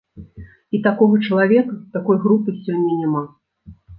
І 0.77 0.79
такога 0.87 1.19
чалавека, 1.27 1.75
такой 1.99 2.17
групы 2.25 2.57
сёння 2.65 2.97
няма. 3.05 3.23